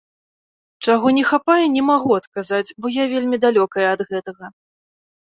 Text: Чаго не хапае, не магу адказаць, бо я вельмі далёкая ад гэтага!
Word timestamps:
Чаго 0.85 1.07
не 1.17 1.23
хапае, 1.31 1.65
не 1.75 1.83
магу 1.89 2.11
адказаць, 2.19 2.73
бо 2.85 2.91
я 2.95 3.03
вельмі 3.11 3.37
далёкая 3.45 3.85
ад 3.93 4.01
гэтага! 4.15 4.45